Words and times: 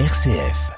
RCF. 0.00 0.72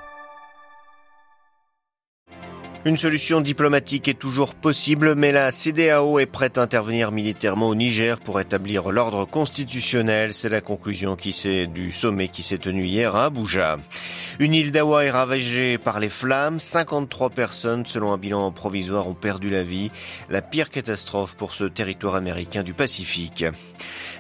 Une 2.85 2.99
solution 2.99 3.41
diplomatique 3.41 4.09
est 4.09 4.19
toujours 4.19 4.55
possible, 4.55 5.15
mais 5.15 5.33
la 5.33 5.51
CDAO 5.51 6.19
est 6.19 6.27
prête 6.27 6.59
à 6.59 6.63
intervenir 6.63 7.13
militairement 7.13 7.71
au 7.71 7.75
Niger 7.75 8.21
pour 8.21 8.41
établir 8.41 8.91
l'ordre 8.93 9.25
constitutionnel. 9.25 10.35
C'est 10.35 10.51
la 10.51 10.61
conclusion 10.61 11.17
qui 11.17 11.35
du 11.67 11.93
sommet 11.93 12.29
qui 12.29 12.43
s'est 12.43 12.59
tenu 12.59 12.85
hier 12.85 13.17
à 13.17 13.25
Abuja. 13.25 13.79
Une 14.39 14.53
île 14.53 14.71
d'Awa 14.71 15.07
est 15.07 15.11
ravagée 15.11 15.79
par 15.79 15.99
les 15.99 16.11
flammes. 16.11 16.59
53 16.59 17.31
personnes, 17.31 17.87
selon 17.87 18.13
un 18.13 18.19
bilan 18.19 18.53
provisoire, 18.53 19.09
ont 19.09 19.15
perdu 19.15 19.49
la 19.49 19.63
vie. 19.63 19.91
La 20.29 20.43
pire 20.43 20.69
catastrophe 20.69 21.37
pour 21.37 21.55
ce 21.55 21.65
territoire 21.65 22.17
américain 22.17 22.63
du 22.63 22.75
Pacifique. 22.75 23.47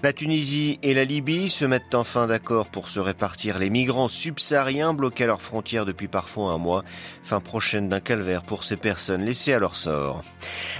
La 0.06 0.12
Tunisie 0.12 0.78
et 0.84 0.94
la 0.94 1.04
Libye 1.04 1.50
se 1.50 1.64
mettent 1.64 1.96
enfin 1.96 2.28
d'accord 2.28 2.68
pour 2.68 2.88
se 2.88 3.00
répartir 3.00 3.58
les 3.58 3.70
migrants 3.70 4.06
subsahariens 4.06 4.94
bloqués 4.94 5.24
à 5.24 5.26
leurs 5.26 5.42
frontières 5.42 5.84
depuis 5.84 6.06
parfois 6.06 6.52
un 6.52 6.58
mois. 6.58 6.84
Fin 7.24 7.40
prochaine 7.40 7.88
d'un 7.88 7.98
calvaire 7.98 8.44
pour 8.44 8.62
ces 8.62 8.76
personnes 8.76 9.24
laissées 9.24 9.52
à 9.52 9.58
leur 9.58 9.76
sort. 9.76 10.22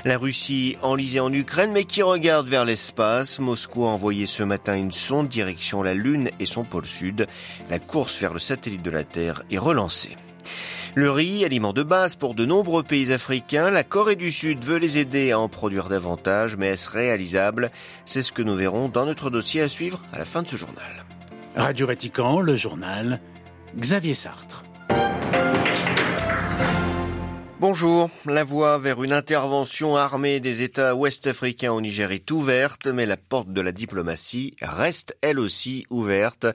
La 0.04 0.16
Russie 0.16 0.76
enlisée 0.80 1.18
en 1.18 1.32
Ukraine 1.32 1.72
mais 1.72 1.82
qui 1.82 2.02
regarde 2.02 2.48
vers 2.48 2.64
l'espace. 2.64 3.40
Moscou 3.40 3.84
a 3.86 3.88
envoyé 3.88 4.26
ce 4.26 4.44
matin 4.44 4.76
une 4.76 4.92
sonde 4.92 5.28
direction 5.28 5.82
la 5.82 5.95
Lune 5.95 6.30
et 6.38 6.46
son 6.46 6.62
pôle 6.62 6.86
sud. 6.86 7.26
La 7.68 7.80
course 7.80 8.20
vers 8.20 8.32
le 8.32 8.38
satellite 8.38 8.82
de 8.82 8.92
la 8.92 9.02
Terre 9.02 9.42
est 9.50 9.58
relancée. 9.58 10.16
Le 10.98 11.10
riz, 11.10 11.45
aliment 11.45 11.74
de 11.74 11.82
base 11.82 12.16
pour 12.16 12.34
de 12.34 12.46
nombreux 12.46 12.82
pays 12.82 13.12
africains, 13.12 13.68
la 13.68 13.84
Corée 13.84 14.16
du 14.16 14.32
Sud 14.32 14.64
veut 14.64 14.78
les 14.78 14.96
aider 14.96 15.30
à 15.30 15.38
en 15.38 15.46
produire 15.46 15.91
davantage, 15.91 16.56
mais 16.56 16.68
est-ce 16.68 16.88
réalisable? 16.88 17.70
C'est 18.06 18.23
ce 18.23 18.32
que 18.32 18.41
nous 18.41 18.54
verrons 18.54 18.88
dans 18.88 19.04
notre 19.04 19.28
dossier 19.28 19.60
à 19.60 19.68
suivre 19.68 20.01
à 20.10 20.18
la 20.18 20.24
fin 20.24 20.42
de 20.42 20.48
ce 20.48 20.56
journal. 20.56 21.04
Radio 21.54 21.87
Vatican, 21.87 22.40
le 22.40 22.56
journal, 22.56 23.20
Xavier 23.77 24.14
Sartre. 24.14 24.64
Bonjour. 27.59 28.10
La 28.26 28.45
voie 28.45 28.76
vers 28.76 29.02
une 29.02 29.15
intervention 29.15 29.96
armée 29.96 30.40
des 30.40 30.60
États 30.60 30.95
ouest-africains 30.95 31.73
au 31.73 31.80
Niger 31.80 32.13
est 32.13 32.30
ouverte, 32.30 32.87
mais 32.87 33.07
la 33.07 33.16
porte 33.16 33.48
de 33.48 33.63
la 33.63 33.73
diplomatie 33.73 34.54
reste 34.60 35.16
elle 35.23 35.38
aussi 35.38 35.87
ouverte. 35.88 36.46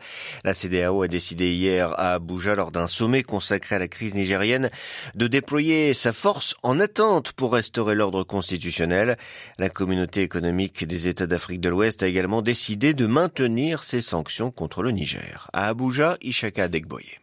La 0.44 0.54
CDAO 0.54 1.02
a 1.02 1.08
décidé 1.08 1.54
hier 1.54 1.92
à 2.00 2.14
Abuja, 2.14 2.54
lors 2.54 2.72
d'un 2.72 2.86
sommet 2.86 3.24
consacré 3.24 3.78
à 3.78 3.80
la 3.80 3.88
crise 3.88 4.14
nigérienne, 4.14 4.70
de 5.16 5.26
déployer 5.26 5.94
sa 5.94 6.14
force 6.14 6.54
en 6.62 6.80
attente 6.80 7.32
pour 7.32 7.54
restaurer 7.54 7.96
l'ordre 7.96 8.24
constitutionnel. 8.24 9.18
La 9.58 9.70
communauté 9.70 10.22
économique 10.22 10.86
des 10.86 11.08
États 11.08 11.26
d'Afrique 11.26 11.62
de 11.62 11.70
l'Ouest 11.70 12.04
a 12.04 12.08
également 12.08 12.44
décidé 12.44 12.94
de 12.94 13.08
maintenir 13.08 13.82
ses 13.82 14.02
sanctions 14.02 14.52
contre 14.52 14.84
le 14.84 14.92
Niger. 14.92 15.50
À 15.52 15.68
Abuja, 15.68 16.18
Ishaka 16.22 16.68
Degboye. 16.68 17.22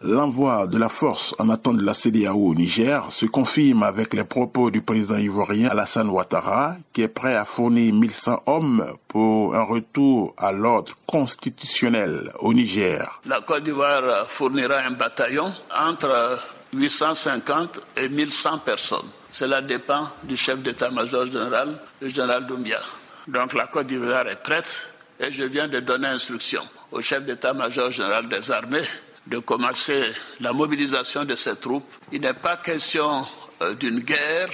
L'envoi 0.00 0.68
de 0.68 0.78
la 0.78 0.88
force 0.88 1.34
en 1.40 1.50
attente 1.50 1.78
de 1.78 1.84
la 1.84 1.92
CDAO 1.92 2.50
au 2.50 2.54
Niger 2.54 3.10
se 3.10 3.26
confirme 3.26 3.82
avec 3.82 4.14
les 4.14 4.22
propos 4.22 4.70
du 4.70 4.80
président 4.80 5.16
ivoirien 5.16 5.68
Alassane 5.70 6.08
Ouattara, 6.08 6.76
qui 6.92 7.02
est 7.02 7.08
prêt 7.08 7.34
à 7.34 7.44
fournir 7.44 7.92
1100 7.92 8.44
hommes 8.46 8.92
pour 9.08 9.56
un 9.56 9.62
retour 9.64 10.34
à 10.38 10.52
l'ordre 10.52 10.92
constitutionnel 11.04 12.30
au 12.38 12.54
Niger. 12.54 13.20
La 13.26 13.40
Côte 13.40 13.64
d'Ivoire 13.64 14.30
fournira 14.30 14.78
un 14.86 14.92
bataillon 14.92 15.52
entre 15.76 16.38
850 16.74 17.80
et 17.96 18.08
1100 18.08 18.58
personnes. 18.58 19.08
Cela 19.32 19.60
dépend 19.62 20.10
du 20.22 20.36
chef 20.36 20.60
d'état-major 20.62 21.26
général, 21.26 21.76
le 22.00 22.08
général 22.08 22.46
Doumbia. 22.46 22.78
Donc 23.26 23.52
la 23.52 23.66
Côte 23.66 23.88
d'Ivoire 23.88 24.28
est 24.28 24.40
prête 24.44 24.86
et 25.18 25.32
je 25.32 25.42
viens 25.42 25.66
de 25.66 25.80
donner 25.80 26.06
instruction 26.06 26.62
au 26.92 27.00
chef 27.00 27.24
d'état-major 27.24 27.90
général 27.90 28.28
des 28.28 28.48
armées 28.52 28.86
de 29.28 29.38
commencer 29.38 30.04
la 30.40 30.52
mobilisation 30.52 31.24
de 31.24 31.34
ces 31.34 31.56
troupes. 31.56 31.84
Il 32.12 32.20
n'est 32.22 32.34
pas 32.34 32.56
question 32.56 33.26
euh, 33.62 33.74
d'une 33.74 34.00
guerre, 34.00 34.48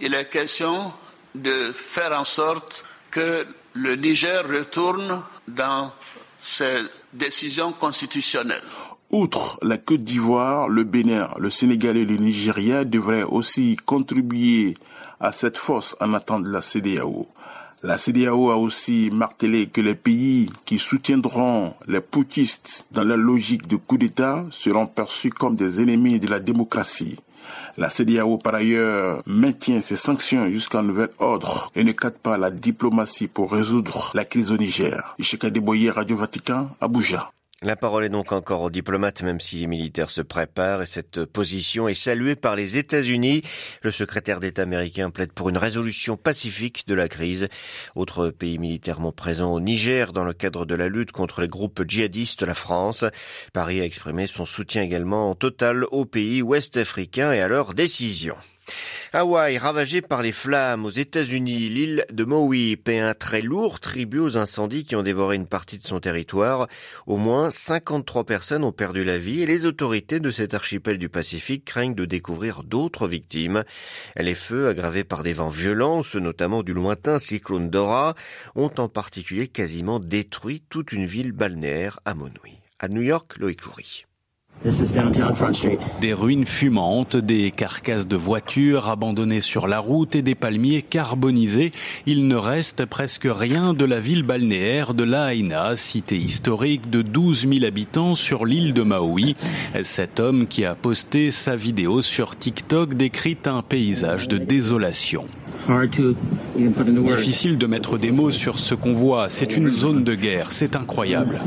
il 0.00 0.14
est 0.14 0.28
question 0.28 0.92
de 1.34 1.72
faire 1.72 2.12
en 2.12 2.24
sorte 2.24 2.84
que 3.10 3.46
le 3.74 3.94
Niger 3.96 4.42
retourne 4.48 5.22
dans 5.46 5.92
ses 6.38 6.82
décisions 7.12 7.72
constitutionnelles. 7.72 8.62
Outre 9.10 9.58
la 9.62 9.78
Côte 9.78 10.02
d'Ivoire, 10.02 10.68
le 10.68 10.82
Bénin, 10.82 11.28
le 11.38 11.50
Sénégal 11.50 11.96
et 11.96 12.04
le 12.04 12.16
Nigeria 12.16 12.84
devraient 12.84 13.22
aussi 13.22 13.76
contribuer 13.76 14.76
à 15.20 15.32
cette 15.32 15.56
force 15.56 15.96
en 16.00 16.12
attente 16.14 16.44
de 16.44 16.50
la 16.50 16.60
CDAO. 16.60 17.28
La 17.82 17.98
CDAO 17.98 18.50
a 18.50 18.56
aussi 18.56 19.10
martelé 19.12 19.66
que 19.66 19.80
les 19.80 19.94
pays 19.94 20.50
qui 20.64 20.78
soutiendront 20.78 21.74
les 21.86 22.00
putschistes 22.00 22.86
dans 22.90 23.04
leur 23.04 23.18
logique 23.18 23.68
de 23.68 23.76
coup 23.76 23.98
d'État 23.98 24.44
seront 24.50 24.86
perçus 24.86 25.30
comme 25.30 25.54
des 25.54 25.80
ennemis 25.82 26.18
de 26.18 26.26
la 26.28 26.40
démocratie. 26.40 27.18
La 27.76 27.90
CDAO, 27.90 28.38
par 28.38 28.54
ailleurs, 28.54 29.22
maintient 29.26 29.80
ses 29.82 29.96
sanctions 29.96 30.48
jusqu'à 30.48 30.82
nouvel 30.82 31.10
ordre 31.18 31.70
et 31.76 31.84
ne 31.84 31.92
cadre 31.92 32.16
pas 32.16 32.38
la 32.38 32.50
diplomatie 32.50 33.28
pour 33.28 33.52
résoudre 33.52 34.10
la 34.14 34.24
crise 34.24 34.50
au 34.50 34.56
Niger. 34.56 35.14
Ishika 35.18 35.50
Deboye, 35.50 35.90
Radio 35.90 36.16
Vatican, 36.16 36.70
Abuja. 36.80 37.30
La 37.62 37.74
parole 37.74 38.04
est 38.04 38.10
donc 38.10 38.32
encore 38.32 38.60
aux 38.60 38.68
diplomates, 38.70 39.22
même 39.22 39.40
si 39.40 39.56
les 39.56 39.66
militaires 39.66 40.10
se 40.10 40.20
préparent, 40.20 40.82
et 40.82 40.86
cette 40.86 41.24
position 41.24 41.88
est 41.88 41.94
saluée 41.94 42.36
par 42.36 42.54
les 42.54 42.76
États-Unis. 42.76 43.40
Le 43.80 43.90
secrétaire 43.90 44.40
d'État 44.40 44.60
américain 44.60 45.08
plaide 45.08 45.32
pour 45.32 45.48
une 45.48 45.56
résolution 45.56 46.18
pacifique 46.18 46.86
de 46.86 46.92
la 46.92 47.08
crise. 47.08 47.48
Autre 47.94 48.28
pays 48.28 48.58
militairement 48.58 49.10
présent 49.10 49.54
au 49.54 49.60
Niger 49.60 50.12
dans 50.12 50.26
le 50.26 50.34
cadre 50.34 50.66
de 50.66 50.74
la 50.74 50.90
lutte 50.90 51.12
contre 51.12 51.40
les 51.40 51.48
groupes 51.48 51.82
djihadistes, 51.88 52.42
la 52.42 52.54
France. 52.54 53.06
Paris 53.54 53.80
a 53.80 53.84
exprimé 53.86 54.26
son 54.26 54.44
soutien 54.44 54.82
également 54.82 55.30
en 55.30 55.34
total 55.34 55.86
aux 55.92 56.04
pays 56.04 56.42
ouest-africains 56.42 57.32
et 57.32 57.40
à 57.40 57.48
leurs 57.48 57.72
décisions. 57.72 58.36
Hawaï, 59.12 59.58
ravagée 59.58 60.02
par 60.02 60.22
les 60.22 60.32
flammes 60.32 60.84
aux 60.84 60.90
États-Unis, 60.90 61.68
l'île 61.68 62.04
de 62.12 62.24
Maui 62.24 62.76
paie 62.76 62.98
un 62.98 63.14
très 63.14 63.40
lourd 63.40 63.80
tribut 63.80 64.18
aux 64.18 64.36
incendies 64.36 64.84
qui 64.84 64.96
ont 64.96 65.02
dévoré 65.02 65.36
une 65.36 65.46
partie 65.46 65.78
de 65.78 65.84
son 65.84 66.00
territoire. 66.00 66.68
Au 67.06 67.16
moins 67.16 67.50
53 67.50 68.24
personnes 68.24 68.64
ont 68.64 68.72
perdu 68.72 69.04
la 69.04 69.18
vie 69.18 69.42
et 69.42 69.46
les 69.46 69.66
autorités 69.66 70.20
de 70.20 70.30
cet 70.30 70.54
archipel 70.54 70.98
du 70.98 71.08
Pacifique 71.08 71.64
craignent 71.64 71.94
de 71.94 72.04
découvrir 72.04 72.62
d'autres 72.62 73.08
victimes. 73.08 73.64
Les 74.16 74.34
feux, 74.34 74.68
aggravés 74.68 75.04
par 75.04 75.22
des 75.22 75.32
vents 75.32 75.48
violents, 75.48 76.02
ceux 76.02 76.20
notamment 76.20 76.62
du 76.62 76.74
lointain 76.74 77.18
cyclone 77.18 77.70
Dora, 77.70 78.14
ont 78.54 78.72
en 78.78 78.88
particulier 78.88 79.48
quasiment 79.48 79.98
détruit 79.98 80.62
toute 80.68 80.92
une 80.92 81.06
ville 81.06 81.32
balnéaire 81.32 82.00
à 82.04 82.14
Monui. 82.14 82.60
À 82.78 82.88
New 82.88 83.02
York, 83.02 83.38
Loïc 83.38 83.64
Loury. 83.64 84.05
Des 86.00 86.12
ruines 86.12 86.46
fumantes, 86.46 87.16
des 87.16 87.50
carcasses 87.50 88.08
de 88.08 88.16
voitures 88.16 88.88
abandonnées 88.88 89.40
sur 89.40 89.68
la 89.68 89.78
route 89.78 90.16
et 90.16 90.22
des 90.22 90.34
palmiers 90.34 90.82
carbonisés. 90.82 91.70
Il 92.06 92.26
ne 92.26 92.36
reste 92.36 92.84
presque 92.86 93.28
rien 93.30 93.74
de 93.74 93.84
la 93.84 94.00
ville 94.00 94.22
balnéaire 94.22 94.94
de 94.94 95.04
Lahaina, 95.04 95.76
cité 95.76 96.16
historique 96.16 96.90
de 96.90 97.02
12 97.02 97.48
000 97.48 97.64
habitants 97.64 98.16
sur 98.16 98.44
l'île 98.44 98.72
de 98.72 98.82
Maui. 98.82 99.36
Cet 99.82 100.20
homme 100.20 100.46
qui 100.46 100.64
a 100.64 100.74
posté 100.74 101.30
sa 101.30 101.54
vidéo 101.54 102.02
sur 102.02 102.34
TikTok 102.36 102.94
décrit 102.94 103.38
un 103.46 103.62
paysage 103.62 104.26
de 104.26 104.38
désolation. 104.38 105.26
Difficile 107.16 107.58
de 107.58 107.66
mettre 107.66 107.98
des 107.98 108.10
mots 108.10 108.30
sur 108.30 108.58
ce 108.58 108.74
qu'on 108.74 108.92
voit. 108.92 109.28
C'est 109.30 109.56
une 109.56 109.70
zone 109.70 110.04
de 110.04 110.14
guerre. 110.14 110.52
C'est 110.52 110.76
incroyable. 110.76 111.40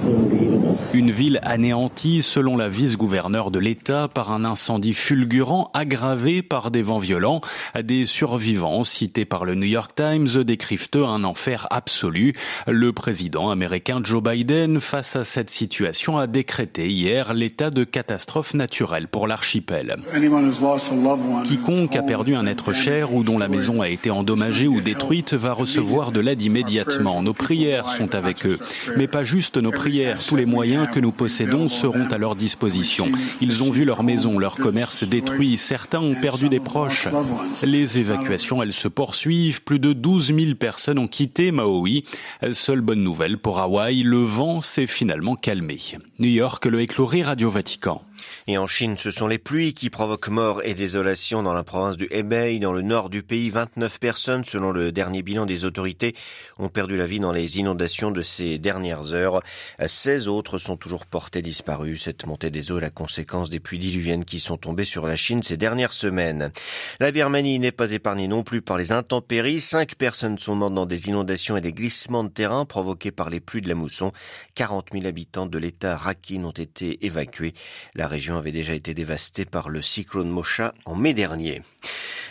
Une 0.94 1.12
ville 1.12 1.40
anéantie, 1.44 2.22
selon 2.22 2.58
la 2.58 2.68
vice-gouverneure 2.68 3.52
de 3.52 3.60
l'État, 3.60 4.08
par 4.08 4.32
un 4.32 4.44
incendie 4.44 4.94
fulgurant 4.94 5.70
aggravé 5.74 6.42
par 6.42 6.72
des 6.72 6.82
vents 6.82 6.98
violents. 6.98 7.42
Des 7.82 8.06
survivants 8.06 8.84
cités 8.84 9.26
par 9.26 9.46
le 9.46 9.56
New 9.56 9.68
York 9.68 9.92
Times 9.96 10.44
décrivent 10.44 10.90
un 10.96 11.24
enfer 11.24 11.68
absolu. 11.72 12.34
Le 12.68 12.94
président 12.94 13.50
américain 13.50 14.02
Joe 14.04 14.24
Biden, 14.24 14.80
face 14.80 15.16
à 15.16 15.24
cette 15.24 15.50
situation, 15.50 16.18
a 16.18 16.28
décrété 16.28 16.90
hier 16.90 17.34
l'état 17.34 17.70
de 17.70 17.84
catastrophe 17.84 18.54
naturelle 18.54 19.08
pour 19.08 19.28
l'archipel. 19.28 19.98
Quiconque 21.44 21.96
a 21.96 22.04
perdu 22.04 22.36
un 22.36 22.46
être 22.46 22.74
cher 22.74 23.14
ou 23.14 23.24
dont 23.24 23.38
la 23.38 23.48
maison 23.48 23.82
a 23.82 23.90
été 23.90 24.09
endommagée 24.12 24.68
ou 24.68 24.82
détruite 24.82 25.34
va 25.34 25.54
recevoir 25.54 26.12
de 26.12 26.20
l'aide 26.20 26.42
immédiatement. 26.42 27.22
Nos 27.22 27.34
prières 27.34 27.90
sont 27.90 28.16
avec 28.16 28.46
eux. 28.46 28.60
Mais 28.98 29.08
pas 29.08 29.24
juste 29.24 29.58
nos 29.58 29.72
prières. 29.72 30.24
Tous 30.26 30.36
les 30.36 30.46
moyens 30.46 30.88
que 30.92 31.00
nous 31.00 31.12
possédons 31.12 31.70
seront 31.70 32.08
à 32.08 32.18
leur 32.18 32.36
disposition. 32.36 33.12
Ils 33.42 33.64
ont 33.64 33.72
vu 33.72 33.86
leur 33.86 34.04
maison, 34.04 34.40
leur 34.40 34.56
commerce 34.56 35.04
détruit. 35.04 35.58
Certains 35.58 36.02
ont 36.02 36.16
perdu 36.16 36.50
des 36.50 36.60
proches. 36.60 37.08
Les 37.64 38.00
évacuations, 38.00 38.62
elles 38.64 38.74
se 38.74 38.88
poursuivent. 38.88 39.62
Plus 39.62 39.80
de 39.80 39.94
12 39.94 40.34
000 40.36 40.56
personnes 40.56 41.00
ont 41.00 41.08
quitté 41.08 41.52
Maui. 41.52 42.04
Seule 42.52 42.82
bonne 42.82 43.04
nouvelle 43.04 43.38
pour 43.38 43.60
Hawaï, 43.60 44.04
le 44.04 44.24
vent 44.24 44.62
s'est 44.62 44.88
finalement 44.88 45.36
calmé. 45.36 45.78
New 46.20 46.30
York, 46.30 46.66
le 46.66 46.82
écloré 46.82 47.22
Radio 47.22 47.50
Vatican. 47.50 48.04
Et 48.48 48.58
en 48.58 48.68
Chine, 48.68 48.98
ce 48.98 49.12
sont 49.12 49.28
les 49.28 49.38
pluies 49.38 49.74
qui 49.74 49.90
provoquent 49.90 50.30
mort 50.30 50.62
et 50.64 50.74
désolation 50.74 51.44
dans 51.44 51.54
la 51.54 51.64
province 51.64 51.98
du 51.98 52.08
Hebei, 52.12 52.60
dans 52.60 52.74
le 52.74 52.82
nord 52.82 53.10
du 53.10 53.24
pays. 53.24 53.50
29 53.50 54.00
personnes, 54.00 54.46
selon 54.46 54.72
le 54.72 54.92
dernier 54.92 55.22
bilan 55.22 55.46
des 55.46 55.66
autorités, 55.66 56.16
ont 56.58 56.70
perdu 56.70 56.98
la 56.98 57.06
vie 57.06 57.20
dans 57.20 57.32
les 57.32 57.60
inondations 57.60 58.12
de 58.12 58.22
ces 58.22 58.58
dernières 58.58 59.14
heures. 59.14 59.42
16 59.84 60.28
autres 60.28 60.58
sont 60.58 60.78
toujours 60.78 61.06
portés 61.06 61.42
disparus. 61.42 62.04
Cette 62.04 62.26
montée 62.26 62.50
des 62.50 62.72
eaux 62.72 62.78
est 62.78 62.82
la 62.82 62.90
conséquence 62.90 63.50
des 63.50 63.60
pluies 63.60 63.80
diluviennes 63.80 64.26
qui 64.26 64.40
sont 64.40 64.58
tombées 64.58 64.86
sur 64.86 65.08
la 65.08 65.16
Chine 65.16 65.44
ces 65.44 65.58
dernières 65.58 65.94
semaines. 65.94 66.52
La 67.00 67.12
Birmanie 67.12 67.60
n'est 67.60 67.72
pas 67.72 67.92
épargnée 67.92 68.28
non 68.28 68.44
plus 68.44 68.62
par 68.62 68.78
les 68.78 68.92
intempéries. 68.92 69.62
Cinq 69.62 69.96
personnes 69.96 70.38
sont 70.40 70.56
mortes 70.56 70.74
dans 70.74 70.86
des 70.86 71.08
inondations 71.08 71.58
et 71.58 71.62
des 71.62 71.74
glissements 71.74 72.24
de 72.24 72.30
terrain 72.30 72.66
provoqués 72.66 73.12
par 73.12 73.30
les 73.30 73.40
pluies 73.40 73.62
de 73.62 73.70
la 73.70 73.76
mousson. 73.76 74.12
40 74.56 74.90
000 74.94 75.06
habitants 75.06 75.46
de 75.46 75.58
l'État 75.58 75.96
Rakhine 75.96 76.46
ont 76.46 76.52
été 76.52 77.06
évacués. 77.06 77.54
La 77.96 78.08
région 78.10 78.38
avait 78.38 78.52
déjà 78.52 78.74
été 78.74 78.94
dévastée 78.94 79.46
par 79.46 79.70
le 79.70 79.82
cyclone 79.82 80.30
Mocha 80.30 80.74
en 80.86 80.96
mai 80.96 81.14
dernier. 81.14 81.62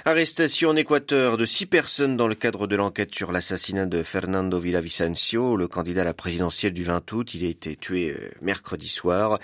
Arrestation 0.04 0.70
en 0.70 0.76
Équateur 0.76 1.36
de 1.36 1.44
six 1.44 1.66
personnes 1.66 2.16
dans 2.16 2.28
le 2.28 2.34
cadre 2.34 2.66
de 2.66 2.76
l'enquête 2.76 3.14
sur 3.14 3.30
l'assassinat 3.30 3.84
de 3.84 4.02
Fernando 4.02 4.58
Villavicencio, 4.58 5.56
le 5.56 5.68
candidat 5.68 6.00
à 6.00 6.04
la 6.04 6.14
présidentielle 6.14 6.72
du 6.72 6.82
20 6.82 7.12
août. 7.12 7.34
Il 7.34 7.44
a 7.44 7.48
été 7.48 7.76
tué 7.76 8.12
euh, 8.12 8.30
mercredi 8.40 8.88
soir. 8.88 9.38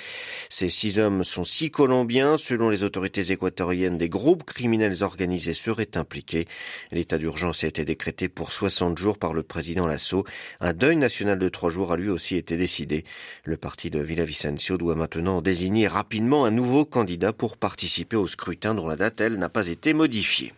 Ces 0.49 0.71
six 0.71 0.99
hommes 0.99 1.23
sont 1.23 1.45
six 1.45 1.71
Colombiens. 1.71 2.39
Selon 2.39 2.71
les 2.71 2.83
autorités 2.83 3.31
équatoriennes, 3.31 3.99
des 3.99 4.09
groupes 4.09 4.45
criminels 4.45 5.03
organisés 5.03 5.53
seraient 5.53 5.99
impliqués. 5.99 6.47
L'état 6.93 7.19
d'urgence 7.19 7.65
a 7.65 7.67
été 7.67 7.85
décrété 7.85 8.29
pour 8.29 8.51
60 8.51 8.97
jours 8.97 9.19
par 9.19 9.35
le 9.35 9.43
président 9.43 9.87
Lasso. 9.87 10.25
Un 10.61 10.73
deuil 10.73 10.97
national 10.97 11.39
de 11.39 11.49
trois 11.51 11.71
jours 11.71 11.93
a 11.93 11.97
lui 11.99 12.09
aussi 12.09 12.37
été 12.37 12.57
décidé. 12.57 13.05
Le 13.45 13.59
parti 13.59 13.91
de 13.91 14.01
Villavicencio 14.01 14.79
doit 14.79 14.95
maintenant 14.95 15.43
désigner 15.43 15.89
rapidement 15.89 16.24
un 16.33 16.51
nouveau 16.51 16.87
candidat 16.87 17.33
pour 17.33 17.59
participer 17.59 18.17
au 18.17 18.27
scrutin 18.27 18.75
dont 18.75 18.89
la 18.89 18.97
date, 18.97 19.21
elle, 19.21 19.37
n'a 19.37 19.51
pas 19.51 19.69
été 19.69 19.93
modifiée. 19.93 20.55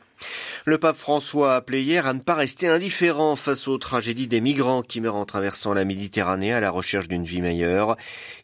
Le 0.64 0.78
pape 0.78 0.96
François 0.96 1.52
a 1.52 1.56
appelé 1.56 1.82
hier 1.82 2.06
à 2.06 2.12
ne 2.12 2.20
pas 2.20 2.34
rester 2.34 2.68
indifférent 2.68 3.36
face 3.36 3.68
aux 3.68 3.78
tragédies 3.78 4.26
des 4.26 4.40
migrants 4.40 4.82
qui 4.82 5.00
meurent 5.00 5.16
en 5.16 5.26
traversant 5.26 5.74
la 5.74 5.84
Méditerranée 5.84 6.52
à 6.52 6.60
la 6.60 6.70
recherche 6.70 7.08
d'une 7.08 7.24
vie 7.24 7.40
meilleure. 7.40 7.96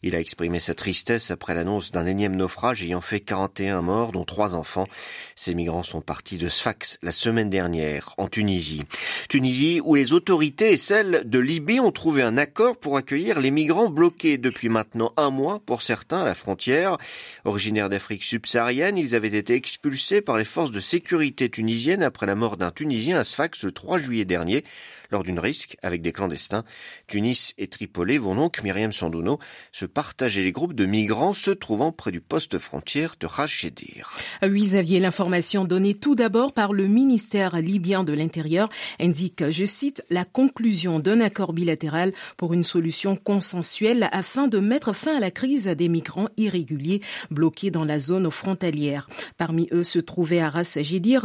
Il 0.03 0.15
a 0.15 0.19
exprimé 0.19 0.59
sa 0.59 0.73
tristesse 0.73 1.31
après 1.31 1.53
l'annonce 1.53 1.91
d'un 1.91 2.05
énième 2.05 2.35
naufrage 2.35 2.83
ayant 2.83 3.01
fait 3.01 3.19
41 3.19 3.81
morts, 3.81 4.11
dont 4.11 4.23
trois 4.23 4.55
enfants. 4.55 4.87
Ces 5.35 5.55
migrants 5.55 5.83
sont 5.83 6.01
partis 6.01 6.37
de 6.37 6.47
Sfax 6.47 6.99
la 7.01 7.11
semaine 7.11 7.49
dernière, 7.49 8.13
en 8.17 8.27
Tunisie. 8.27 8.83
Tunisie 9.27 9.81
où 9.83 9.95
les 9.95 10.13
autorités 10.13 10.71
et 10.71 10.77
celles 10.77 11.23
de 11.25 11.39
Libye 11.39 11.79
ont 11.79 11.91
trouvé 11.91 12.21
un 12.21 12.37
accord 12.37 12.77
pour 12.77 12.97
accueillir 12.97 13.39
les 13.39 13.51
migrants 13.51 13.89
bloqués 13.89 14.37
depuis 14.37 14.69
maintenant 14.69 15.11
un 15.17 15.29
mois 15.29 15.59
pour 15.65 15.81
certains 15.81 16.21
à 16.21 16.25
la 16.25 16.35
frontière. 16.35 16.97
Originaires 17.45 17.89
d'Afrique 17.89 18.23
subsaharienne, 18.23 18.97
ils 18.97 19.15
avaient 19.15 19.27
été 19.27 19.55
expulsés 19.55 20.21
par 20.21 20.37
les 20.37 20.45
forces 20.45 20.71
de 20.71 20.79
sécurité 20.79 21.49
tunisiennes 21.49 21.62
après 22.01 22.25
la 22.25 22.35
mort 22.35 22.57
d'un 22.57 22.71
Tunisien 22.71 23.17
à 23.17 23.23
Sfax 23.23 23.63
le 23.63 23.71
3 23.71 23.97
juillet 23.97 24.25
dernier 24.25 24.63
lors 25.11 25.23
d'une 25.23 25.39
risque 25.39 25.77
avec 25.81 26.01
des 26.01 26.11
clandestins. 26.11 26.63
Tunis 27.07 27.53
et 27.57 27.67
Tripoli 27.67 28.17
vont 28.17 28.35
donc, 28.35 28.63
Myriam 28.63 28.91
Sandouno, 28.91 29.39
se 29.71 29.85
partager 29.85 30.43
les 30.43 30.51
groupes 30.51 30.73
de 30.73 30.85
migrants 30.85 31.33
se 31.33 31.51
trouvant 31.51 31.91
près 31.91 32.11
du 32.11 32.19
poste 32.19 32.57
frontière 32.57 33.15
de 33.19 33.27
Rachedir. 33.27 34.17
Oui, 34.41 34.63
Xavier, 34.63 34.99
l'information 34.99 35.65
donnée 35.65 35.93
tout 35.93 36.15
d'abord 36.15 36.51
par 36.51 36.73
le 36.73 36.87
ministère 36.87 37.61
libyen 37.61 38.03
de 38.03 38.13
l'Intérieur 38.13 38.69
indique, 38.99 39.49
je 39.49 39.65
cite, 39.65 40.03
la 40.09 40.25
conclusion 40.25 40.99
d'un 40.99 41.21
accord 41.21 41.53
bilatéral 41.53 42.11
pour 42.37 42.53
une 42.53 42.63
solution 42.63 43.15
consensuelle 43.15 44.09
afin 44.11 44.47
de 44.47 44.59
mettre 44.59 44.93
fin 44.93 45.17
à 45.17 45.19
la 45.19 45.31
crise 45.31 45.67
des 45.67 45.89
migrants 45.89 46.29
irréguliers 46.37 47.01
bloqués 47.29 47.71
dans 47.71 47.85
la 47.85 47.99
zone 47.99 48.29
frontalière. 48.31 49.07
Parmi 49.37 49.67
eux 49.71 49.83
se 49.83 49.99
trouvaient 49.99 50.41
à 50.41 50.49
Ras 50.49 50.77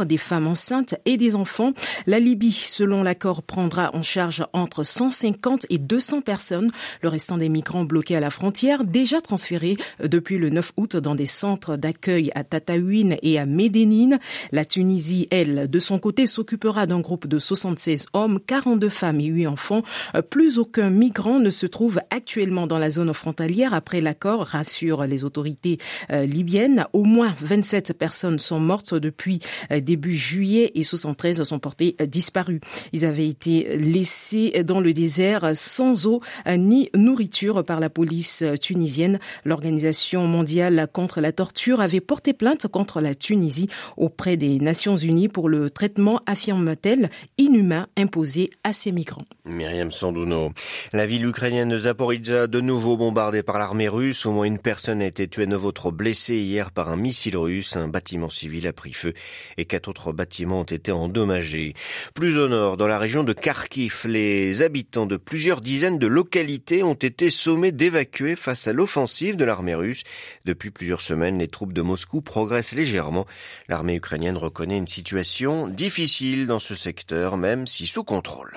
des 0.05 0.17
femmes 0.29 0.47
enceintes 0.47 0.93
et 1.05 1.17
des 1.17 1.35
enfants. 1.35 1.73
La 2.05 2.19
Libye, 2.19 2.51
selon 2.51 3.01
l'accord, 3.01 3.41
prendra 3.41 3.89
en 3.95 4.03
charge 4.03 4.45
entre 4.53 4.83
150 4.83 5.65
et 5.71 5.79
200 5.79 6.21
personnes. 6.21 6.71
Le 7.01 7.09
restant 7.09 7.39
des 7.39 7.49
migrants 7.49 7.83
bloqués 7.83 8.15
à 8.15 8.19
la 8.19 8.29
frontière, 8.29 8.83
déjà 8.83 9.21
transférés 9.21 9.75
depuis 10.03 10.37
le 10.37 10.51
9 10.51 10.73
août 10.77 10.97
dans 10.97 11.15
des 11.15 11.25
centres 11.25 11.77
d'accueil 11.77 12.29
à 12.35 12.43
Tataouine 12.43 13.17
et 13.23 13.39
à 13.39 13.47
Médénine. 13.47 14.19
La 14.51 14.65
Tunisie, 14.65 15.27
elle, 15.31 15.67
de 15.67 15.79
son 15.79 15.97
côté, 15.97 16.27
s'occupera 16.27 16.85
d'un 16.85 16.99
groupe 16.99 17.25
de 17.25 17.39
76 17.39 18.05
hommes, 18.13 18.39
42 18.39 18.87
femmes 18.87 19.21
et 19.21 19.25
8 19.25 19.47
enfants. 19.47 19.81
Plus 20.29 20.59
aucun 20.59 20.91
migrant 20.91 21.39
ne 21.39 21.49
se 21.49 21.65
trouve 21.65 22.01
actuellement 22.11 22.67
dans 22.67 22.77
la 22.77 22.91
zone 22.91 23.11
frontalière 23.15 23.73
après 23.73 23.99
l'accord, 23.99 24.45
rassurent 24.45 25.07
les 25.07 25.23
autorités 25.23 25.79
euh, 26.11 26.27
libyennes. 26.27 26.85
Au 26.93 27.03
moins 27.03 27.35
27 27.41 27.97
personnes 27.97 28.37
sont 28.37 28.59
mortes 28.59 28.93
depuis 28.93 29.39
euh, 29.71 29.79
début 29.79 30.18
juillet 30.19 30.71
et 30.75 30.83
73 30.83 31.43
sont 31.43 31.59
portées 31.59 31.95
euh, 32.01 32.05
disparues. 32.05 32.61
Ils 32.93 33.05
avaient 33.05 33.27
été 33.27 33.77
laissés 33.77 34.63
dans 34.63 34.79
le 34.79 34.93
désert 34.93 35.51
sans 35.55 36.05
eau 36.05 36.21
ni 36.47 36.89
nourriture 36.93 37.63
par 37.63 37.79
la 37.79 37.89
police 37.89 38.43
tunisienne. 38.61 39.19
L'Organisation 39.45 40.27
mondiale 40.27 40.87
contre 40.91 41.21
la 41.21 41.31
torture 41.31 41.81
avait 41.81 42.01
porté 42.01 42.33
plainte 42.33 42.67
contre 42.67 43.01
la 43.01 43.15
Tunisie 43.15 43.69
auprès 43.97 44.37
des 44.37 44.59
Nations 44.59 44.95
unies 44.95 45.27
pour 45.27 45.49
le 45.49 45.69
traitement, 45.69 46.21
affirme-t-elle, 46.25 47.09
inhumain 47.37 47.87
imposé 47.97 48.49
à 48.63 48.73
ces 48.73 48.91
migrants. 48.91 49.25
Myriam 49.45 49.91
Sandouno. 49.91 50.51
La 50.93 51.05
ville 51.05 51.25
ukrainienne 51.25 51.69
de 51.69 51.77
Zaporizhzhia, 51.77 52.47
de 52.47 52.61
nouveau 52.61 52.97
bombardée 52.97 53.43
par 53.43 53.59
l'armée 53.59 53.89
russe. 53.89 54.25
Au 54.25 54.31
moins 54.31 54.45
une 54.45 54.59
personne 54.59 55.01
a 55.01 55.05
été 55.05 55.27
tuée, 55.27 55.47
neuf 55.47 55.63
autres 55.63 55.91
blessés 55.91 56.37
hier 56.37 56.71
par 56.71 56.89
un 56.89 56.95
missile 56.95 57.37
russe. 57.37 57.75
Un 57.75 57.87
bâtiment 57.87 58.29
civil 58.29 58.67
a 58.67 58.73
pris 58.73 58.93
feu 58.93 59.13
et 59.57 59.65
quatre 59.65 59.87
autres 59.87 60.08
bâtiments 60.13 60.61
ont 60.61 60.63
été 60.63 60.91
endommagés. 60.91 61.73
Plus 62.13 62.37
au 62.37 62.47
nord, 62.47 62.77
dans 62.77 62.87
la 62.87 62.99
région 62.99 63.23
de 63.23 63.33
Kharkiv, 63.33 64.05
les 64.05 64.61
habitants 64.61 65.05
de 65.05 65.17
plusieurs 65.17 65.61
dizaines 65.61 65.99
de 65.99 66.07
localités 66.07 66.83
ont 66.83 66.93
été 66.93 67.29
sommés 67.29 67.71
d'évacuer 67.71 68.35
face 68.35 68.67
à 68.67 68.73
l'offensive 68.73 69.35
de 69.35 69.45
l'armée 69.45 69.75
russe. 69.75 70.03
Depuis 70.45 70.71
plusieurs 70.71 71.01
semaines, 71.01 71.39
les 71.39 71.47
troupes 71.47 71.73
de 71.73 71.81
Moscou 71.81 72.21
progressent 72.21 72.73
légèrement. 72.73 73.25
L'armée 73.67 73.95
ukrainienne 73.95 74.37
reconnaît 74.37 74.77
une 74.77 74.87
situation 74.87 75.67
difficile 75.67 76.47
dans 76.47 76.59
ce 76.59 76.75
secteur, 76.75 77.37
même 77.37 77.67
si 77.67 77.87
sous 77.87 78.03
contrôle. 78.03 78.53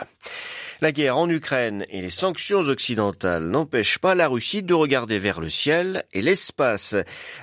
La 0.83 0.91
guerre 0.91 1.17
en 1.17 1.31
Ukraine 1.31 1.87
et 1.91 2.03
les 2.03 2.11
sanctions 2.11 2.59
occidentales 2.59 3.45
n'empêchent 3.45 4.01
pas 4.01 4.17
la 4.17 4.27
Russie 4.27 4.65
de 4.65 4.75
regarder 4.75 5.21
vers 5.21 5.41
le 5.41 5.49
ciel 5.49 6.03
et 6.13 6.23
l'espace. 6.23 6.97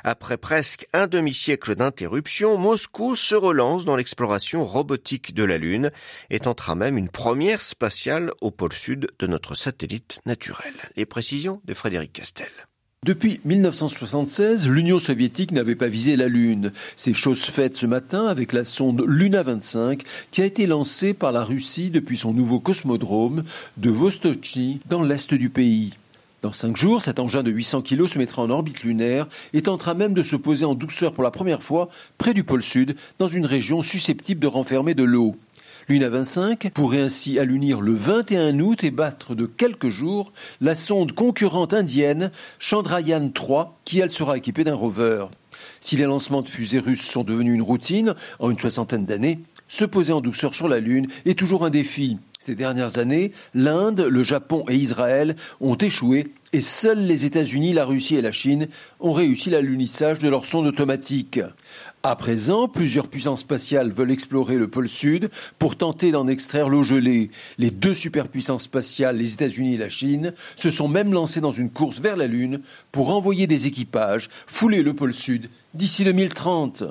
Après 0.04 0.36
presque 0.36 0.90
un 0.92 1.08
demi-siècle 1.08 1.74
d'interruption, 1.78 2.58
Moscou 2.58 3.16
se 3.16 3.36
relance 3.36 3.86
dans 3.86 3.96
l'exploration 3.96 4.66
robotique 4.66 5.34
de 5.34 5.46
la 5.46 5.58
Lune 5.58 5.90
et 6.30 6.42
tentera 6.42 6.76
même 6.76 6.98
une 6.98 7.08
première 7.08 7.62
spatiale 7.62 8.34
au 8.42 8.52
pôle 8.52 8.74
sud 8.74 9.08
de 9.20 9.28
notre 9.28 9.56
satellite 9.56 10.20
naturel. 10.26 10.74
Les 10.98 11.06
précisions 11.06 11.62
de 11.64 11.74
Frédéric 11.74 12.12
Castel. 12.12 12.52
Depuis 13.06 13.40
1976, 13.46 14.68
l'Union 14.68 15.00
soviétique 15.00 15.54
n'avait 15.54 15.78
pas 15.78 15.88
visé 15.88 16.18
la 16.18 16.28
Lune. 16.28 16.74
C'est 16.98 17.14
chose 17.14 17.40
faite 17.40 17.74
ce 17.74 17.86
matin 17.86 18.28
avec 18.28 18.52
la 18.52 18.66
sonde 18.66 19.06
Luna 19.08 19.42
25 19.42 20.04
qui 20.32 20.42
a 20.42 20.46
été 20.46 20.68
lancée 20.68 21.14
par 21.14 21.32
la 21.32 21.46
Russie 21.46 21.92
depuis 21.92 22.18
son 22.18 22.34
nouveau 22.34 22.60
cosmodrome 22.60 23.46
de 23.78 23.90
Vostochny 23.90 24.82
dans 24.90 25.02
l'est 25.02 25.34
du 25.34 25.50
pays. 25.50 25.94
Dans 26.42 26.52
cinq 26.52 26.76
jours, 26.76 27.02
cet 27.02 27.20
engin 27.20 27.42
de 27.42 27.52
800 27.52 27.84
kg 27.84 28.06
se 28.06 28.18
mettra 28.18 28.42
en 28.42 28.50
orbite 28.50 28.84
lunaire 28.84 29.30
et 29.54 29.62
tentera 29.62 29.94
même 29.94 30.14
de 30.14 30.24
se 30.24 30.36
poser 30.36 30.66
en 30.66 30.76
douceur 30.76 31.14
pour 31.14 31.24
la 31.24 31.32
première 31.32 31.64
fois 31.64 31.88
près 32.18 32.34
du 32.34 32.44
pôle 32.44 32.64
sud, 32.64 32.98
dans 33.18 33.30
une 33.30 33.46
région 33.46 33.82
susceptible 33.82 34.42
de 34.42 34.48
renfermer 34.48 34.94
de 34.94 35.04
l'eau. 35.06 35.38
Luna 35.90 36.08
25 36.08 36.70
pourrait 36.72 37.02
ainsi 37.02 37.40
allunir 37.40 37.82
le 37.82 37.96
21 37.96 38.60
août 38.60 38.84
et 38.84 38.92
battre 38.92 39.34
de 39.34 39.48
quelques 39.48 39.90
jours 39.90 40.32
la 40.62 40.76
sonde 40.76 41.14
concurrente 41.14 41.74
indienne 41.74 42.30
Chandrayaan 42.60 43.30
3, 43.30 43.80
qui 43.86 44.00
elle 44.00 44.12
sera 44.12 44.38
équipée 44.38 44.64
d'un 44.64 44.76
rover. 44.76 45.26
Si 45.82 45.98
les 45.98 46.04
lancements 46.04 46.44
de 46.44 46.48
fusées 46.48 46.78
russes 46.78 47.02
sont 47.02 47.24
devenus 47.24 47.56
une 47.56 47.64
routine 47.64 48.14
en 48.38 48.52
une 48.52 48.60
soixantaine 48.60 49.08
d'années, 49.08 49.40
se 49.68 49.84
poser 49.84 50.14
en 50.14 50.22
douceur 50.22 50.54
sur 50.54 50.68
la 50.68 50.80
Lune 50.80 51.08
est 51.26 51.38
toujours 51.38 51.66
un 51.66 51.72
défi. 51.72 52.20
Ces 52.40 52.54
dernières 52.54 53.00
années, 53.00 53.32
l'Inde, 53.56 54.02
le 54.02 54.22
Japon 54.22 54.66
et 54.70 54.76
Israël 54.76 55.36
ont 55.60 55.76
échoué 55.76 56.34
et 56.54 56.62
seuls 56.62 57.04
les 57.04 57.26
États-Unis, 57.26 57.74
la 57.74 57.86
Russie 57.86 58.16
et 58.16 58.22
la 58.22 58.32
Chine 58.32 58.68
ont 59.00 59.14
réussi 59.14 59.52
l'alunissage 59.52 60.18
de 60.20 60.30
leurs 60.30 60.46
sondes 60.46 60.66
automatiques. 60.66 61.40
À 62.02 62.16
présent, 62.16 62.70
plusieurs 62.70 63.10
puissances 63.10 63.42
spatiales 63.42 63.92
veulent 63.92 64.12
explorer 64.12 64.58
le 64.58 64.70
pôle 64.70 64.88
sud 64.88 65.30
pour 65.58 65.76
tenter 65.76 66.12
d'en 66.12 66.28
extraire 66.28 66.70
l'eau 66.70 66.82
gelée. 66.82 67.30
Les 67.58 67.72
deux 67.72 67.94
superpuissances 67.94 68.64
spatiales, 68.64 69.18
les 69.18 69.34
États-Unis 69.34 69.74
et 69.74 69.78
la 69.78 69.90
Chine, 69.90 70.34
se 70.56 70.72
sont 70.72 70.88
même 70.88 71.12
lancées 71.12 71.42
dans 71.42 71.52
une 71.52 71.70
course 71.70 72.00
vers 72.00 72.16
la 72.16 72.28
Lune 72.28 72.62
pour 72.94 73.10
envoyer 73.10 73.48
des 73.48 73.68
équipages 73.68 74.30
fouler 74.48 74.82
le 74.82 74.94
pôle 74.94 75.14
sud 75.14 75.50
d'ici 75.74 76.06
2030. 76.06 76.84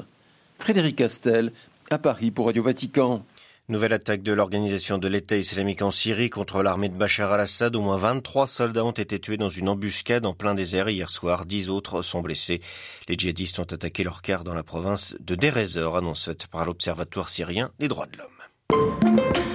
Frédéric 0.59 0.97
Castel, 0.97 1.53
à 1.91 1.97
Paris 1.97 2.31
pour 2.31 2.45
Radio 2.45 2.63
Vatican. 2.63 3.25
Nouvelle 3.71 3.93
attaque 3.93 4.23
de 4.23 4.33
l'organisation 4.33 4.97
de 4.97 5.09
l'État 5.09 5.37
islamique 5.37 5.83
en 5.83 5.91
Syrie 5.91 6.31
contre 6.31 6.63
l'armée 6.63 6.89
de 6.89 6.97
Bachar 6.97 7.33
al-Assad. 7.33 7.77
Au 7.77 7.83
moins 7.83 7.99
23 7.99 8.47
soldats 8.47 8.83
ont 8.87 8.93
été 8.93 9.19
tués 9.19 9.37
dans 9.37 9.51
une 9.51 9.69
embuscade 9.69 10.25
en 10.25 10.33
plein 10.33 10.55
désert 10.55 10.89
hier 10.89 11.11
soir. 11.11 11.45
Dix 11.45 11.69
autres 11.69 12.01
sont 12.01 12.23
blessés. 12.23 12.63
Les 13.09 13.15
djihadistes 13.15 13.59
ont 13.59 13.65
attaqué 13.65 14.05
leur 14.05 14.23
quart 14.23 14.43
dans 14.43 14.55
la 14.55 14.63
province 14.63 15.17
de 15.21 15.35
Deir 15.35 15.95
annonce 15.95 16.31
par 16.51 16.65
l'Observatoire 16.65 17.29
syrien 17.29 17.71
des 17.79 17.89
droits 17.89 18.07
de 18.07 18.17
l'homme. 18.17 19.48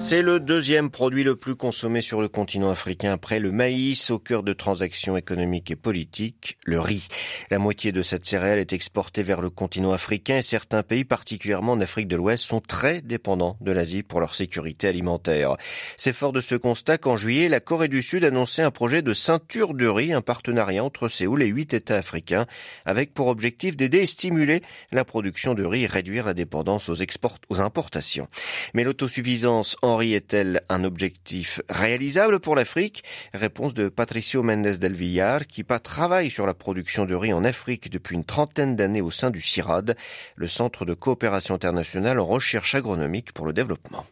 C'est 0.00 0.22
le 0.22 0.40
deuxième 0.40 0.90
produit 0.90 1.22
le 1.22 1.36
plus 1.36 1.54
consommé 1.54 2.00
sur 2.00 2.22
le 2.22 2.28
continent 2.28 2.70
africain 2.70 3.12
après 3.12 3.40
le 3.40 3.52
maïs 3.52 4.10
au 4.10 4.18
cœur 4.18 4.42
de 4.42 4.54
transactions 4.54 5.16
économiques 5.16 5.70
et 5.70 5.76
politiques, 5.76 6.56
le 6.64 6.80
riz. 6.80 7.08
La 7.50 7.58
moitié 7.58 7.92
de 7.92 8.02
cette 8.02 8.24
céréale 8.24 8.58
est 8.58 8.72
exportée 8.72 9.22
vers 9.22 9.42
le 9.42 9.50
continent 9.50 9.92
africain 9.92 10.38
et 10.38 10.42
certains 10.42 10.82
pays, 10.82 11.04
particulièrement 11.04 11.72
en 11.72 11.80
Afrique 11.80 12.08
de 12.08 12.16
l'Ouest, 12.16 12.44
sont 12.44 12.60
très 12.60 13.02
dépendants 13.02 13.58
de 13.60 13.70
l'Asie 13.70 14.02
pour 14.02 14.20
leur 14.20 14.34
sécurité 14.34 14.88
alimentaire. 14.88 15.56
C'est 15.98 16.14
fort 16.14 16.32
de 16.32 16.40
ce 16.40 16.54
constat 16.54 16.96
qu'en 16.96 17.18
juillet, 17.18 17.48
la 17.48 17.60
Corée 17.60 17.88
du 17.88 18.00
Sud 18.00 18.24
annonçait 18.24 18.62
un 18.62 18.70
projet 18.70 19.02
de 19.02 19.12
ceinture 19.12 19.74
de 19.74 19.86
riz, 19.86 20.14
un 20.14 20.22
partenariat 20.22 20.84
entre 20.84 21.08
Séoul 21.08 21.42
et 21.42 21.48
huit 21.48 21.74
États 21.74 21.96
africains, 21.96 22.46
avec 22.86 23.12
pour 23.12 23.26
objectif 23.26 23.76
d'aider 23.76 23.98
et 23.98 24.06
stimuler 24.06 24.62
la 24.90 25.04
production 25.04 25.52
de 25.54 25.64
riz 25.64 25.82
et 25.82 25.86
réduire 25.86 26.24
la 26.24 26.34
dépendance 26.34 26.88
aux, 26.88 27.60
importations. 27.60 28.28
Mais 28.72 28.84
l'autosuffisance 28.84 29.76
est-elle 30.12 30.62
un 30.68 30.84
objectif 30.84 31.60
réalisable 31.68 32.40
pour 32.40 32.54
l'Afrique? 32.54 33.04
Réponse 33.32 33.74
de 33.74 33.88
Patricio 33.88 34.42
Mendes 34.42 34.78
del 34.78 34.94
Villar, 34.94 35.46
qui 35.46 35.64
travaille 35.64 36.30
sur 36.30 36.46
la 36.46 36.54
production 36.54 37.06
de 37.06 37.14
riz 37.14 37.32
en 37.32 37.44
Afrique 37.44 37.90
depuis 37.90 38.14
une 38.14 38.24
trentaine 38.24 38.76
d'années 38.76 39.00
au 39.00 39.10
sein 39.10 39.30
du 39.30 39.40
CIRAD, 39.40 39.96
le 40.36 40.46
Centre 40.46 40.84
de 40.84 40.94
coopération 40.94 41.54
internationale 41.54 42.20
en 42.20 42.26
recherche 42.26 42.74
agronomique 42.74 43.32
pour 43.32 43.46
le 43.46 43.52
développement. 43.52 44.04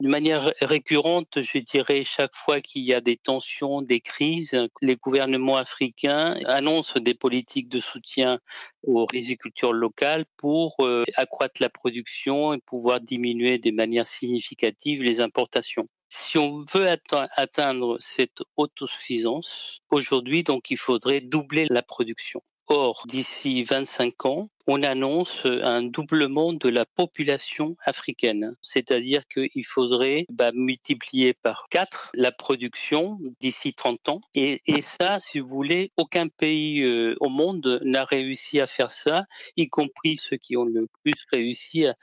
De 0.00 0.08
manière 0.08 0.50
récurrente, 0.62 1.42
je 1.42 1.58
dirais, 1.58 2.04
chaque 2.04 2.34
fois 2.34 2.62
qu'il 2.62 2.82
y 2.82 2.94
a 2.94 3.02
des 3.02 3.18
tensions, 3.18 3.82
des 3.82 4.00
crises, 4.00 4.66
les 4.80 4.96
gouvernements 4.96 5.58
africains 5.58 6.38
annoncent 6.46 6.98
des 6.98 7.12
politiques 7.12 7.68
de 7.68 7.80
soutien 7.80 8.38
aux 8.82 9.04
rizicultures 9.04 9.74
locales 9.74 10.24
pour 10.38 10.74
euh, 10.80 11.04
accroître 11.16 11.60
la 11.60 11.68
production 11.68 12.54
et 12.54 12.60
pouvoir 12.64 13.02
diminuer 13.02 13.58
de 13.58 13.70
manière 13.72 14.06
significative 14.06 15.02
les 15.02 15.20
importations. 15.20 15.86
Si 16.08 16.38
on 16.38 16.64
veut 16.72 16.88
atteindre 17.36 17.98
cette 18.00 18.42
autosuffisance, 18.56 19.80
aujourd'hui, 19.90 20.42
donc, 20.42 20.70
il 20.70 20.78
faudrait 20.78 21.20
doubler 21.20 21.66
la 21.68 21.82
production. 21.82 22.42
Or, 22.68 23.04
d'ici 23.06 23.64
25 23.64 24.24
ans, 24.24 24.48
on 24.66 24.82
annonce 24.82 25.46
un 25.46 25.82
doublement 25.82 26.52
de 26.52 26.68
la 26.68 26.84
population 26.84 27.76
africaine. 27.84 28.54
C'est-à-dire 28.62 29.26
qu'il 29.26 29.64
faudrait 29.66 30.26
bah, 30.30 30.50
multiplier 30.54 31.34
par 31.34 31.66
4 31.70 32.10
la 32.14 32.32
production 32.32 33.18
d'ici 33.40 33.72
30 33.72 34.08
ans. 34.08 34.20
Et, 34.34 34.60
ça, 34.82 35.18
si 35.20 35.40
vous 35.40 35.48
voulez, 35.48 35.92
aucun 35.96 36.28
pays 36.28 36.82
euh, 36.82 37.14
au 37.20 37.28
monde 37.28 37.80
n'a 37.84 38.04
réussi 38.04 38.60
à 38.60 38.66
faire 38.66 38.90
ça, 38.90 39.24
y 39.56 39.68
compris 39.68 40.16
ceux 40.16 40.36
qui 40.36 40.56
ont 40.56 40.64
le 40.64 40.88
plus 41.02 41.24
réussi 41.32 41.86
à 41.86 41.94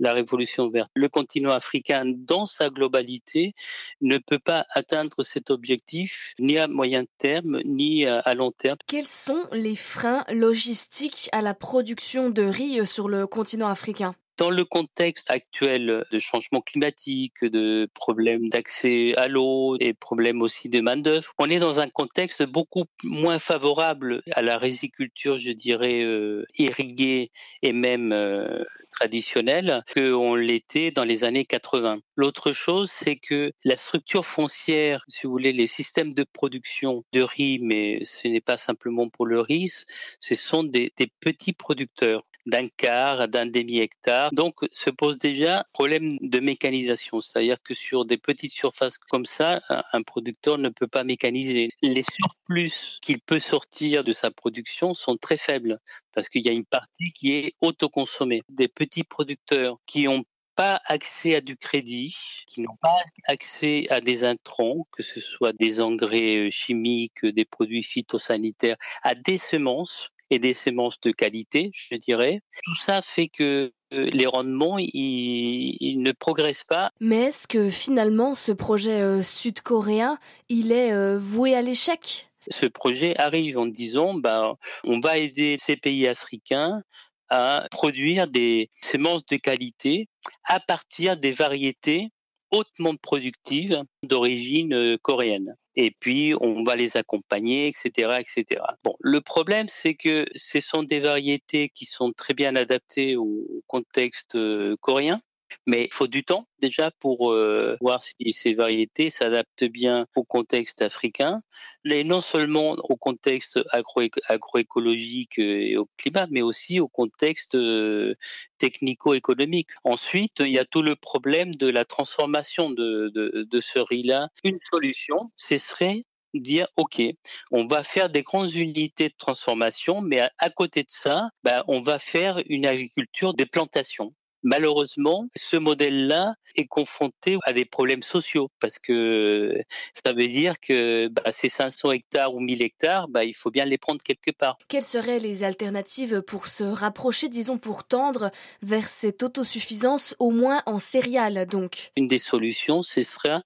la 0.00 0.12
révolution 0.12 0.68
verte. 0.68 0.90
Le 0.94 1.08
continent 1.08 1.50
africain, 1.50 2.04
dans 2.06 2.46
sa 2.46 2.70
globalité, 2.70 3.52
ne 4.00 4.18
peut 4.18 4.38
pas 4.38 4.66
atteindre 4.70 5.22
cet 5.22 5.50
objectif 5.50 6.34
ni 6.38 6.58
à 6.58 6.68
moyen 6.68 7.04
terme, 7.18 7.60
ni 7.64 8.06
à 8.06 8.34
long 8.34 8.50
terme. 8.50 8.76
Quels 8.86 9.08
sont 9.08 9.46
les 9.52 9.76
freins 9.76 10.24
logistiques 10.30 11.28
à 11.32 11.42
la 11.42 11.54
production 11.54 12.01
de 12.34 12.42
riz 12.42 12.84
sur 12.84 13.08
le 13.08 13.26
continent 13.26 13.68
africain 13.68 14.14
dans 14.42 14.50
le 14.50 14.64
contexte 14.64 15.30
actuel 15.30 16.04
de 16.10 16.18
changement 16.18 16.62
climatique, 16.62 17.44
de 17.44 17.88
problèmes 17.94 18.48
d'accès 18.48 19.14
à 19.16 19.28
l'eau 19.28 19.76
et 19.78 19.94
problèmes 19.94 20.42
aussi 20.42 20.68
de 20.68 20.80
main-d'œuvre, 20.80 21.32
on 21.38 21.48
est 21.48 21.60
dans 21.60 21.78
un 21.78 21.88
contexte 21.88 22.42
beaucoup 22.42 22.86
moins 23.04 23.38
favorable 23.38 24.20
à 24.32 24.42
la 24.42 24.58
riziculture, 24.58 25.38
je 25.38 25.52
dirais, 25.52 26.02
euh, 26.02 26.44
irriguée 26.58 27.30
et 27.62 27.72
même 27.72 28.10
euh, 28.10 28.64
traditionnelle 28.90 29.84
qu'on 29.94 30.34
l'était 30.34 30.90
dans 30.90 31.04
les 31.04 31.22
années 31.22 31.44
80. 31.44 32.00
L'autre 32.16 32.50
chose, 32.50 32.90
c'est 32.90 33.14
que 33.14 33.52
la 33.64 33.76
structure 33.76 34.26
foncière, 34.26 35.04
si 35.06 35.28
vous 35.28 35.32
voulez, 35.32 35.52
les 35.52 35.68
systèmes 35.68 36.14
de 36.14 36.24
production 36.24 37.04
de 37.12 37.22
riz, 37.22 37.60
mais 37.62 38.00
ce 38.04 38.26
n'est 38.26 38.40
pas 38.40 38.56
simplement 38.56 39.08
pour 39.08 39.26
le 39.26 39.38
riz, 39.38 39.84
ce 40.18 40.34
sont 40.34 40.64
des 40.64 40.92
petits 41.20 41.52
producteurs 41.52 42.24
d'un 42.46 42.68
quart, 42.68 43.28
d'un 43.28 43.46
demi-hectare. 43.46 44.32
Donc 44.32 44.56
se 44.70 44.90
pose 44.90 45.18
déjà 45.18 45.64
problème 45.72 46.18
de 46.20 46.40
mécanisation, 46.40 47.20
c'est-à-dire 47.20 47.56
que 47.62 47.74
sur 47.74 48.04
des 48.04 48.18
petites 48.18 48.52
surfaces 48.52 48.98
comme 48.98 49.26
ça, 49.26 49.60
un 49.92 50.02
producteur 50.02 50.58
ne 50.58 50.68
peut 50.68 50.88
pas 50.88 51.04
mécaniser. 51.04 51.70
Les 51.82 52.02
surplus 52.02 52.98
qu'il 53.00 53.20
peut 53.20 53.38
sortir 53.38 54.04
de 54.04 54.12
sa 54.12 54.30
production 54.30 54.94
sont 54.94 55.16
très 55.16 55.36
faibles 55.36 55.78
parce 56.14 56.28
qu'il 56.28 56.44
y 56.44 56.48
a 56.48 56.52
une 56.52 56.64
partie 56.64 57.12
qui 57.12 57.32
est 57.32 57.54
autoconsommée. 57.60 58.42
Des 58.48 58.68
petits 58.68 59.04
producteurs 59.04 59.78
qui 59.86 60.08
ont 60.08 60.24
pas 60.54 60.80
accès 60.84 61.34
à 61.36 61.40
du 61.40 61.56
crédit, 61.56 62.14
qui 62.46 62.60
n'ont 62.60 62.76
pas 62.80 62.98
accès 63.26 63.86
à 63.88 64.00
des 64.00 64.24
intrants, 64.24 64.86
que 64.92 65.02
ce 65.02 65.20
soit 65.20 65.54
des 65.54 65.80
engrais 65.80 66.50
chimiques, 66.50 67.24
des 67.24 67.44
produits 67.46 67.82
phytosanitaires, 67.82 68.76
à 69.02 69.14
des 69.14 69.38
semences, 69.38 70.10
et 70.32 70.38
des 70.38 70.54
semences 70.54 70.98
de 71.02 71.10
qualité, 71.10 71.70
je 71.74 71.94
dirais. 71.94 72.40
Tout 72.64 72.74
ça 72.76 73.02
fait 73.02 73.28
que 73.28 73.70
euh, 73.92 74.08
les 74.10 74.24
rendements, 74.24 74.78
ils, 74.78 76.00
ne 76.00 76.12
progressent 76.12 76.64
pas. 76.64 76.90
Mais 77.00 77.24
est-ce 77.24 77.46
que 77.46 77.68
finalement 77.68 78.34
ce 78.34 78.50
projet 78.50 79.02
euh, 79.02 79.22
sud-coréen, 79.22 80.18
il 80.48 80.72
est 80.72 80.92
euh, 80.94 81.18
voué 81.18 81.54
à 81.54 81.60
l'échec? 81.60 82.30
Ce 82.48 82.64
projet 82.64 83.14
arrive 83.18 83.58
en 83.58 83.66
disant, 83.66 84.14
bah, 84.14 84.54
on 84.84 85.00
va 85.00 85.18
aider 85.18 85.56
ces 85.58 85.76
pays 85.76 86.08
africains 86.08 86.82
à 87.28 87.66
produire 87.70 88.26
des 88.26 88.70
semences 88.80 89.26
de 89.26 89.36
qualité 89.36 90.08
à 90.44 90.60
partir 90.60 91.18
des 91.18 91.32
variétés 91.32 92.08
hautement 92.50 92.96
productives 92.96 93.82
d'origine 94.02 94.96
coréenne 95.02 95.56
et 95.76 95.90
puis 95.90 96.34
on 96.40 96.64
va 96.64 96.76
les 96.76 96.96
accompagner, 96.96 97.68
etc., 97.68 98.18
etc. 98.20 98.62
Bon, 98.84 98.94
le 99.00 99.20
problème 99.20 99.68
c'est 99.68 99.94
que 99.94 100.26
ce 100.34 100.60
sont 100.60 100.82
des 100.82 101.00
variétés 101.00 101.70
qui 101.70 101.84
sont 101.84 102.12
très 102.12 102.34
bien 102.34 102.56
adaptées 102.56 103.16
au 103.16 103.62
contexte 103.66 104.34
euh, 104.34 104.76
coréen, 104.80 105.20
mais 105.66 105.84
il 105.84 105.92
faut 105.92 106.06
du 106.06 106.24
temps 106.24 106.46
déjà 106.60 106.90
pour 106.90 107.32
euh, 107.32 107.76
voir 107.80 108.02
si 108.02 108.32
ces 108.32 108.54
variétés 108.54 109.10
s'adaptent 109.10 109.64
bien 109.64 110.06
au 110.14 110.24
contexte 110.24 110.82
africain, 110.82 111.40
et 111.84 112.04
non 112.04 112.20
seulement 112.20 112.72
au 112.72 112.96
contexte 112.96 113.60
agro 113.70 114.02
agroécologique 114.28 115.38
et 115.38 115.76
au 115.76 115.88
climat, 115.96 116.26
mais 116.30 116.42
aussi 116.42 116.78
au 116.80 116.88
contexte 116.88 117.54
euh, 117.56 118.14
technico-économique. 118.58 119.68
Ensuite, 119.84 120.40
il 120.40 120.52
y 120.52 120.58
a 120.58 120.64
tout 120.64 120.82
le 120.82 120.96
problème 120.96 121.54
de 121.56 121.68
la 121.68 121.84
transformation 121.84 122.70
de 122.70 123.60
ce 123.60 123.78
riz-là. 123.78 124.28
Une 124.44 124.58
solution, 124.70 125.32
ce 125.36 125.56
serait 125.56 126.04
dire 126.40 126.66
ok, 126.76 127.02
on 127.50 127.66
va 127.66 127.82
faire 127.82 128.10
des 128.10 128.22
grandes 128.22 128.54
unités 128.54 129.08
de 129.08 129.14
transformation, 129.16 130.00
mais 130.00 130.20
à, 130.38 130.50
côté 130.50 130.82
de 130.82 130.90
ça, 130.90 131.28
ben, 131.44 131.62
on 131.68 131.80
va 131.82 131.98
faire 131.98 132.42
une 132.46 132.66
agriculture 132.66 133.34
des 133.34 133.46
plantations. 133.46 134.14
Malheureusement, 134.42 135.28
ce 135.36 135.56
modèle-là 135.56 136.34
est 136.56 136.66
confronté 136.66 137.38
à 137.44 137.52
des 137.52 137.64
problèmes 137.64 138.02
sociaux 138.02 138.50
parce 138.60 138.78
que 138.78 139.62
ça 139.94 140.12
veut 140.12 140.26
dire 140.26 140.58
que 140.60 141.08
bah, 141.08 141.30
ces 141.30 141.48
500 141.48 141.92
hectares 141.92 142.34
ou 142.34 142.40
1000 142.40 142.62
hectares, 142.62 143.08
bah, 143.08 143.24
il 143.24 143.34
faut 143.34 143.50
bien 143.50 143.64
les 143.64 143.78
prendre 143.78 144.02
quelque 144.02 144.30
part. 144.30 144.58
Quelles 144.68 144.84
seraient 144.84 145.20
les 145.20 145.44
alternatives 145.44 146.22
pour 146.22 146.46
se 146.46 146.64
rapprocher, 146.64 147.28
disons, 147.28 147.58
pour 147.58 147.84
tendre 147.84 148.30
vers 148.62 148.88
cette 148.88 149.22
autosuffisance, 149.22 150.14
au 150.18 150.30
moins 150.30 150.62
en 150.66 150.80
céréales 150.80 151.46
donc? 151.46 151.92
Une 151.96 152.08
des 152.08 152.18
solutions, 152.18 152.82
ce 152.82 153.02
serait 153.02 153.40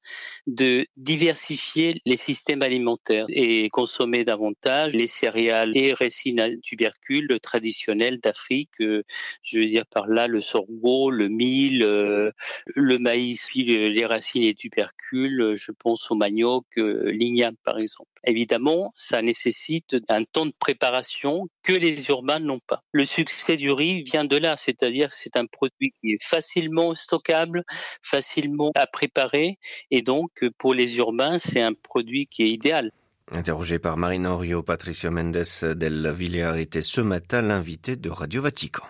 de 0.47 0.87
diversifier 0.97 2.01
les 2.07 2.17
systèmes 2.17 2.63
alimentaires 2.63 3.27
et 3.29 3.69
consommer 3.71 4.25
davantage 4.25 4.93
les 4.95 5.07
céréales 5.07 5.77
et 5.77 5.93
récines 5.93 6.41
à 6.41 6.49
tubercules 6.63 7.39
traditionnels 7.43 8.19
d'Afrique. 8.21 8.71
Euh, 8.81 9.03
je 9.43 9.59
veux 9.59 9.67
dire 9.67 9.85
par 9.87 10.07
là 10.07 10.27
le 10.27 10.41
sorgho 10.41 10.86
le 11.11 11.29
mil, 11.29 11.83
euh, 11.83 12.31
le 12.75 12.99
maïs, 12.99 13.49
les 13.55 14.07
racines 14.07 14.43
et 14.43 14.55
tubercules, 14.55 15.41
euh, 15.41 15.57
je 15.57 15.73
pense 15.73 16.11
au 16.11 16.15
manioc, 16.15 16.65
euh, 16.79 17.11
l'igname 17.11 17.57
par 17.65 17.79
exemple. 17.79 18.09
Évidemment, 18.25 18.93
ça 18.97 19.23
nécessite 19.23 19.97
un 20.09 20.25
temps 20.25 20.47
de 20.47 20.55
préparation 20.59 21.49
que 21.63 21.73
les 21.73 22.09
urbains 22.09 22.39
n'ont 22.39 22.61
pas. 22.67 22.83
Le 22.93 23.05
succès 23.05 23.57
du 23.57 23.71
riz 23.71 24.03
vient 24.03 24.25
de 24.25 24.37
là, 24.37 24.57
c'est-à-dire 24.57 25.11
que 25.11 25.15
c'est 25.17 25.37
un 25.37 25.47
produit 25.47 25.93
qui 26.01 26.13
est 26.13 26.23
facilement 26.23 26.95
stockable, 26.95 27.65
facilement 28.03 28.73
à 28.75 28.87
préparer, 28.87 29.59
et 29.91 30.03
donc 30.03 30.31
pour 30.59 30.75
les 30.75 30.99
urbains, 30.99 31.39
c'est 31.39 31.61
un 31.61 31.73
produit 31.73 32.27
qui 32.27 32.43
est 32.45 32.51
idéal. 32.51 32.91
Interrogé 33.33 33.79
par 33.79 33.97
Marina 33.97 34.35
Orio, 34.35 34.63
Patricio 34.63 35.11
Mendes 35.11 35.45
del 35.75 36.13
Villar 36.17 36.57
était 36.57 36.83
ce 36.83 37.01
matin 37.01 37.43
l'invité 37.43 37.97
de 37.97 38.09
Radio 38.09 38.43
Vatican. 38.43 38.85